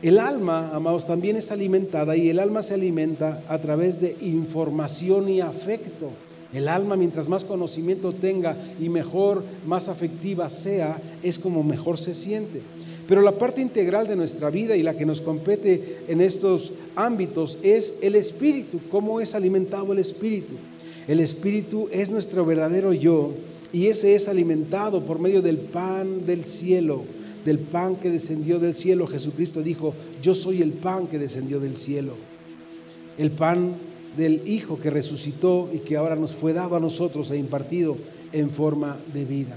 [0.00, 5.28] El alma, amados, también es alimentada y el alma se alimenta a través de información
[5.28, 6.10] y afecto.
[6.52, 12.14] El alma, mientras más conocimiento tenga y mejor, más afectiva sea, es como mejor se
[12.14, 12.62] siente.
[13.08, 17.58] Pero la parte integral de nuestra vida y la que nos compete en estos ámbitos
[17.62, 20.54] es el espíritu, cómo es alimentado el espíritu.
[21.08, 23.32] El espíritu es nuestro verdadero yo
[23.72, 27.02] y ese es alimentado por medio del pan del cielo,
[27.44, 29.06] del pan que descendió del cielo.
[29.06, 32.14] Jesucristo dijo, yo soy el pan que descendió del cielo.
[33.18, 33.72] El pan
[34.16, 37.96] del Hijo que resucitó y que ahora nos fue dado a nosotros e impartido
[38.32, 39.56] en forma de vida.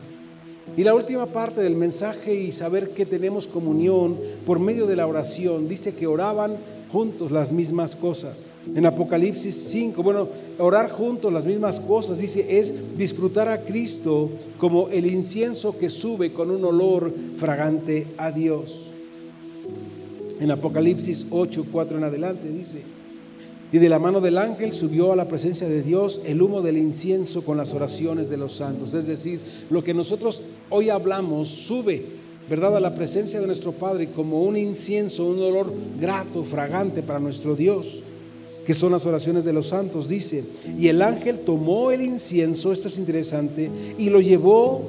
[0.77, 5.07] Y la última parte del mensaje y saber que tenemos comunión por medio de la
[5.07, 6.55] oración, dice que oraban
[6.91, 8.45] juntos las mismas cosas.
[8.73, 14.89] En Apocalipsis 5, bueno, orar juntos las mismas cosas, dice, es disfrutar a Cristo como
[14.89, 18.91] el incienso que sube con un olor fragante a Dios.
[20.39, 22.81] En Apocalipsis 8, 4 en adelante dice,
[23.75, 26.77] y de la mano del ángel subió a la presencia de Dios el humo del
[26.77, 28.93] incienso con las oraciones de los santos.
[28.93, 32.05] Es decir, lo que nosotros hoy hablamos sube,
[32.49, 37.19] ¿verdad?, a la presencia de nuestro Padre como un incienso, un olor grato, fragante para
[37.19, 38.01] nuestro Dios,
[38.65, 40.07] que son las oraciones de los santos.
[40.07, 40.45] Dice,
[40.79, 44.83] y el ángel tomó el incienso, esto es interesante, y lo llevó,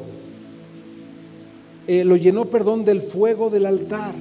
[1.89, 4.15] eh, lo llenó, perdón, del fuego del altar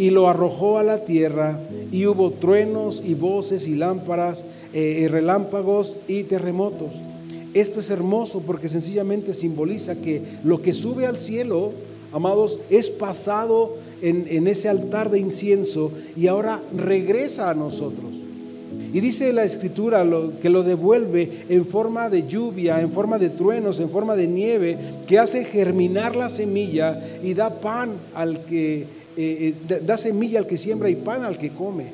[0.00, 1.60] y lo arrojó a la tierra
[1.92, 6.92] y hubo truenos y voces y lámparas, eh, relámpagos y terremotos.
[7.52, 11.72] Esto es hermoso porque sencillamente simboliza que lo que sube al cielo,
[12.12, 18.08] amados, es pasado en, en ese altar de incienso y ahora regresa a nosotros.
[18.94, 20.06] Y dice la escritura
[20.40, 24.78] que lo devuelve en forma de lluvia, en forma de truenos, en forma de nieve,
[25.06, 30.46] que hace germinar la semilla y da pan al que eh, eh, da semilla al
[30.46, 31.86] que siembra y pan al que come.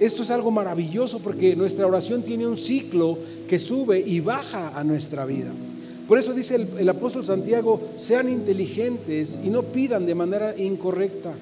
[0.00, 3.18] Esto es algo maravilloso porque nuestra oración tiene un ciclo
[3.48, 5.50] que sube y baja a nuestra vida.
[6.08, 11.34] Por eso dice el, el, apóstol Santiago, sean inteligentes y no pidan de manera incorrecta,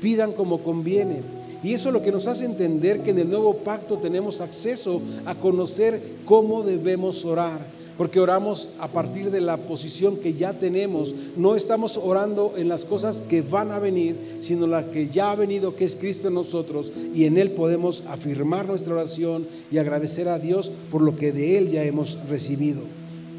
[0.00, 1.22] pidan como conviene.
[1.64, 5.00] Y eso es lo que nos hace entender que en el nuevo pacto tenemos acceso
[5.24, 7.60] a conocer cómo debemos orar
[7.96, 11.14] porque oramos a partir de la posición que ya tenemos.
[11.36, 15.36] No estamos orando en las cosas que van a venir, sino la que ya ha
[15.36, 20.28] venido, que es Cristo en nosotros, y en Él podemos afirmar nuestra oración y agradecer
[20.28, 22.82] a Dios por lo que de Él ya hemos recibido.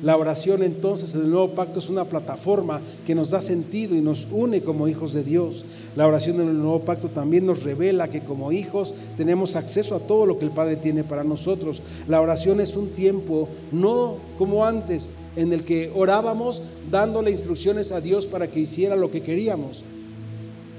[0.03, 4.01] La oración entonces en el nuevo pacto es una plataforma que nos da sentido y
[4.01, 5.65] nos une como hijos de Dios.
[5.95, 9.99] La oración en el nuevo pacto también nos revela que como hijos tenemos acceso a
[9.99, 11.81] todo lo que el Padre tiene para nosotros.
[12.07, 18.01] La oración es un tiempo, no como antes, en el que orábamos dándole instrucciones a
[18.01, 19.85] Dios para que hiciera lo que queríamos.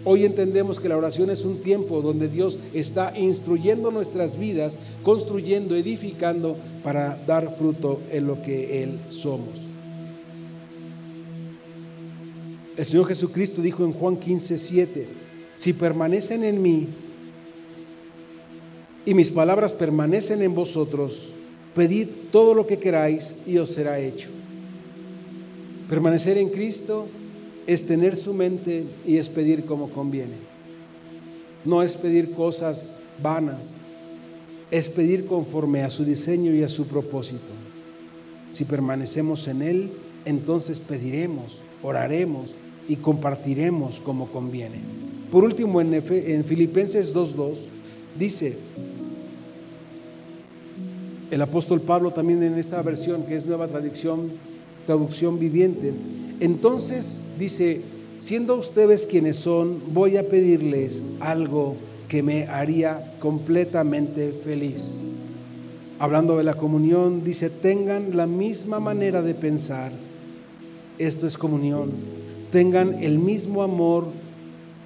[0.05, 5.75] Hoy entendemos que la oración es un tiempo donde Dios está instruyendo nuestras vidas, construyendo,
[5.75, 9.66] edificando para dar fruto en lo que Él somos.
[12.77, 15.07] El Señor Jesucristo dijo en Juan 15, 7,
[15.55, 16.89] si permanecen en mí
[19.07, 21.33] y mis palabras permanecen en vosotros,
[21.75, 24.29] pedid todo lo que queráis y os será hecho.
[25.89, 27.07] Permanecer en Cristo
[27.67, 30.37] es tener su mente y es pedir como conviene.
[31.65, 33.75] No es pedir cosas vanas,
[34.71, 37.41] es pedir conforme a su diseño y a su propósito.
[38.51, 39.91] Si permanecemos en Él,
[40.25, 42.55] entonces pediremos, oraremos
[42.89, 44.81] y compartiremos como conviene.
[45.31, 47.57] Por último, en, en Filipenses 2.2
[48.19, 48.57] dice,
[51.31, 54.31] el apóstol Pablo también en esta versión, que es nueva traducción,
[54.87, 55.93] traducción viviente,
[56.41, 57.81] entonces dice,
[58.21, 61.77] siendo ustedes quienes son, voy a pedirles algo
[62.09, 65.01] que me haría completamente feliz.
[65.99, 69.93] Hablando de la comunión, dice, tengan la misma manera de pensar.
[70.99, 71.91] Esto es comunión.
[72.57, 74.07] Tengan el mismo amor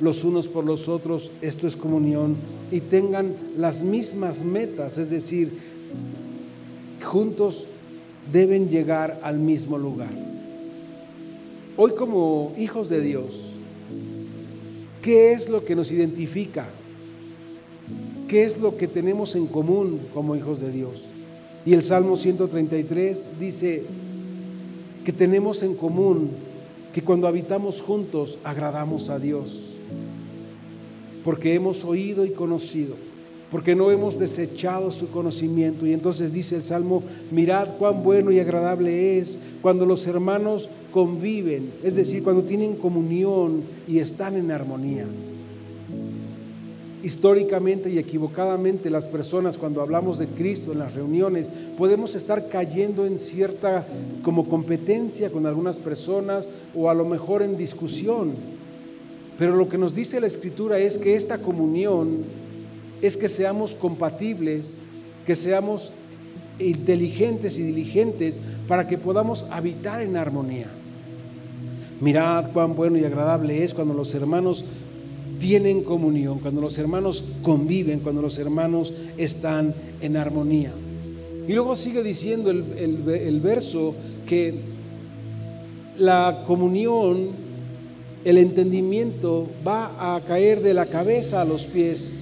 [0.01, 1.31] los unos por los otros.
[1.41, 2.35] Esto es comunión.
[2.73, 5.53] Y tengan las mismas metas, es decir,
[7.01, 7.69] juntos
[8.33, 10.11] deben llegar al mismo lugar.
[11.77, 13.39] Hoy como hijos de Dios,
[15.01, 16.67] ¿qué es lo que nos identifica?
[18.27, 21.05] ¿Qué es lo que tenemos en común como hijos de Dios?
[21.65, 23.85] Y el Salmo 133 dice
[25.05, 26.50] que tenemos en común
[26.93, 29.61] que cuando habitamos juntos agradamos a Dios,
[31.25, 32.97] porque hemos oído y conocido
[33.51, 35.87] porque no hemos desechado su conocimiento.
[35.87, 41.71] Y entonces dice el Salmo, mirad cuán bueno y agradable es cuando los hermanos conviven,
[41.83, 45.07] es decir, cuando tienen comunión y están en armonía.
[47.03, 53.07] Históricamente y equivocadamente las personas cuando hablamos de Cristo en las reuniones, podemos estar cayendo
[53.07, 53.87] en cierta
[54.23, 58.33] como competencia con algunas personas o a lo mejor en discusión.
[59.39, 62.19] Pero lo que nos dice la Escritura es que esta comunión
[63.01, 64.77] es que seamos compatibles,
[65.27, 65.93] que seamos
[66.59, 68.39] inteligentes y diligentes
[68.69, 70.67] para que podamos habitar en armonía.
[72.01, 74.65] Mirad cuán bueno y agradable es cuando los hermanos
[75.41, 80.71] tienen comunión, cuando los hermanos conviven, cuando los hermanos están en armonía.
[81.49, 83.95] Y luego sigue diciendo el, verso
[84.27, 84.55] que
[85.99, 87.31] la comunión,
[88.25, 92.13] el entendimiento va a caer de la cabeza a los pies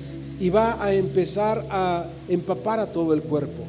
[0.40, 3.64] y va a empezar a empapar a todo el cuerpo.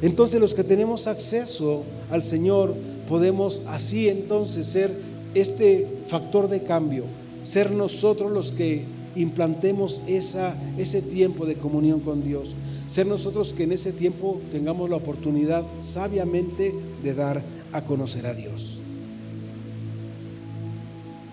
[0.00, 2.74] Entonces los que tenemos acceso al Señor
[3.08, 4.92] podemos así entonces ser
[5.34, 7.04] este factor de cambio,
[7.42, 8.84] ser nosotros los que
[9.16, 12.54] implantemos esa, ese tiempo de comunión con Dios,
[12.86, 18.34] ser nosotros que en ese tiempo tengamos la oportunidad sabiamente de dar a conocer a
[18.34, 18.80] Dios.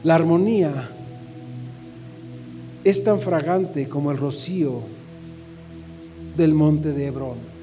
[0.03, 0.89] La armonía
[2.83, 4.81] es tan fragante como el rocío
[6.35, 7.56] del monte de Hebrón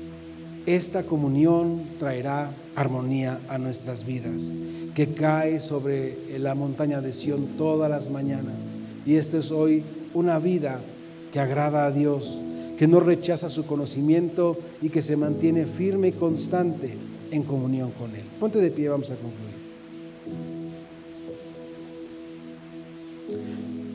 [0.66, 4.50] esta comunión traerá armonía a nuestras vidas,
[4.94, 8.54] que cae sobre la montaña de Sión todas las mañanas.
[9.04, 9.82] Y esta es hoy
[10.14, 10.80] una vida
[11.32, 12.40] que agrada a Dios,
[12.78, 16.96] que no rechaza su conocimiento y que se mantiene firme y constante
[17.30, 18.22] en comunión con Él.
[18.40, 19.54] Ponte de pie, vamos a concluir.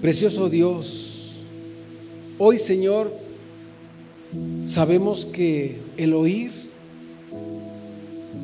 [0.01, 1.41] Precioso Dios,
[2.37, 3.11] hoy Señor,
[4.65, 6.58] sabemos que el oír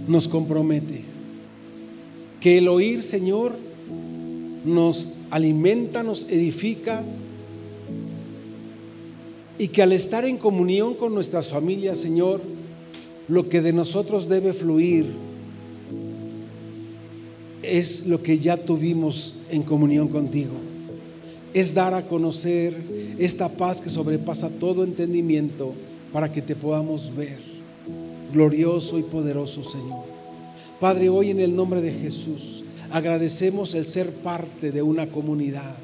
[0.07, 1.01] nos compromete.
[2.39, 3.53] Que el oír, Señor,
[4.63, 7.03] nos alimenta, nos edifica
[9.57, 12.41] y que al estar en comunión con nuestras familias, Señor,
[13.27, 15.07] lo que de nosotros debe fluir
[17.63, 20.53] es lo que ya tuvimos en comunión contigo.
[21.53, 22.75] Es dar a conocer
[23.17, 25.73] esta paz que sobrepasa todo entendimiento
[26.11, 27.54] para que te podamos ver
[28.35, 30.03] glorioso y poderoso Señor.
[30.79, 35.75] Padre, hoy en el nombre de Jesús agradecemos el ser parte de una comunidad,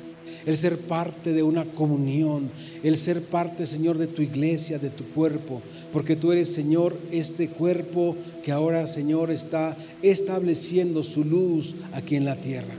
[0.46, 2.52] el ser parte de una comunión,
[2.84, 5.62] el ser parte, Señor, de tu iglesia, de tu cuerpo,
[5.94, 12.26] porque tú eres, Señor, este cuerpo que ahora, Señor, está estableciendo su luz aquí en
[12.26, 12.74] la tierra.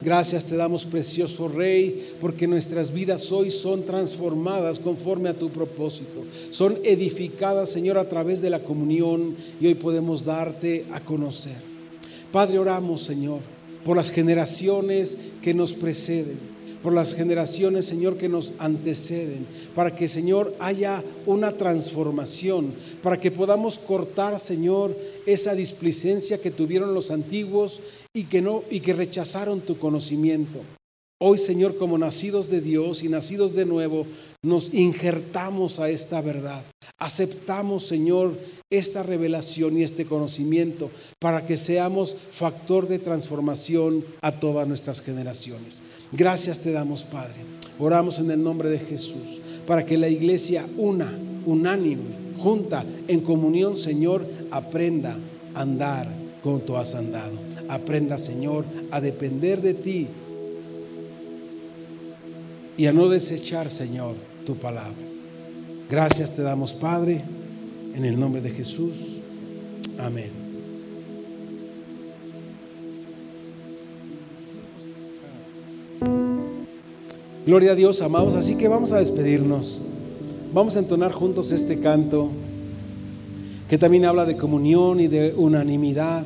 [0.00, 6.24] Gracias te damos, precioso Rey, porque nuestras vidas hoy son transformadas conforme a tu propósito.
[6.50, 11.56] Son edificadas, Señor, a través de la comunión y hoy podemos darte a conocer.
[12.30, 13.40] Padre, oramos, Señor,
[13.84, 20.08] por las generaciones que nos preceden por las generaciones, Señor, que nos anteceden, para que,
[20.08, 22.72] Señor, haya una transformación,
[23.02, 27.80] para que podamos cortar, Señor, esa displicencia que tuvieron los antiguos
[28.14, 30.60] y que no y que rechazaron tu conocimiento.
[31.20, 34.06] Hoy, Señor, como nacidos de Dios y nacidos de nuevo,
[34.40, 36.62] nos injertamos a esta verdad.
[36.96, 38.34] Aceptamos, Señor,
[38.70, 45.82] esta revelación y este conocimiento para que seamos factor de transformación a todas nuestras generaciones.
[46.12, 47.34] Gracias te damos, Padre.
[47.80, 51.12] Oramos en el nombre de Jesús para que la iglesia una,
[51.46, 52.04] unánime,
[52.40, 55.18] junta, en comunión, Señor, aprenda
[55.52, 56.06] a andar
[56.44, 57.32] como tú has andado.
[57.68, 60.06] Aprenda, Señor, a depender de ti
[62.78, 64.14] y a no desechar, Señor,
[64.46, 64.94] tu palabra.
[65.90, 67.22] Gracias te damos, Padre,
[67.94, 69.18] en el nombre de Jesús.
[69.98, 70.30] Amén.
[77.44, 78.36] Gloria a Dios, amados.
[78.36, 79.82] Así que vamos a despedirnos.
[80.54, 82.30] Vamos a entonar juntos este canto
[83.68, 86.22] que también habla de comunión y de unanimidad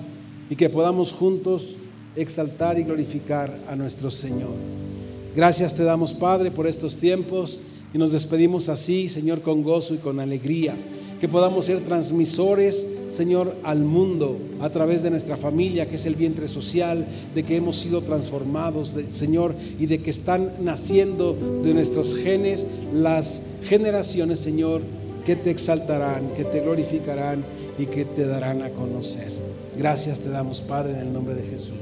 [0.50, 1.76] y que podamos juntos
[2.14, 4.91] exaltar y glorificar a nuestro Señor.
[5.34, 7.60] Gracias te damos, Padre, por estos tiempos
[7.94, 10.74] y nos despedimos así, Señor, con gozo y con alegría.
[11.20, 16.14] Que podamos ser transmisores Señor, al mundo a través de nuestra familia, que es el
[16.14, 22.14] vientre social, de que hemos sido transformados, Señor, y de que están naciendo de nuestros
[22.14, 24.80] genes las generaciones, Señor,
[25.26, 27.44] que te exaltarán, que te glorificarán
[27.78, 29.30] y que te darán a conocer.
[29.76, 31.76] Gracias te damos, Padre, en el nombre de Jesús.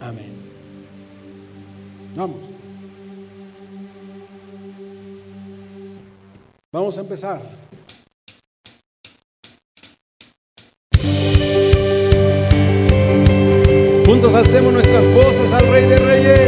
[0.00, 0.32] Amén.
[2.16, 2.57] Vamos.
[6.70, 7.40] Vamos a empezar.
[14.04, 16.47] Juntos alcemos nuestras voces al Rey de Reyes.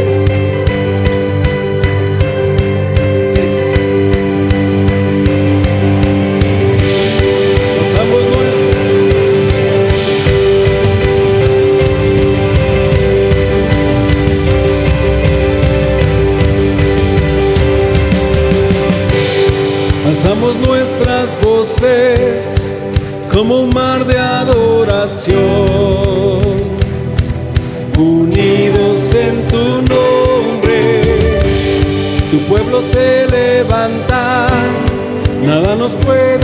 [35.71, 36.40] nada nos puede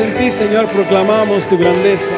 [0.00, 2.16] En ti, Señor, proclamamos tu grandeza.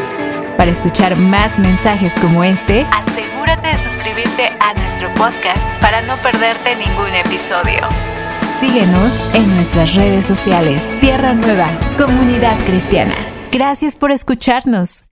[0.56, 6.74] Para escuchar más mensajes como este, asegúrate de suscribirte a nuestro podcast para no perderte
[6.74, 7.80] ningún episodio.
[8.58, 10.96] Síguenos en nuestras redes sociales.
[11.00, 11.68] Tierra Nueva,
[11.98, 13.14] Comunidad Cristiana.
[13.52, 15.04] Gracias por escucharnos.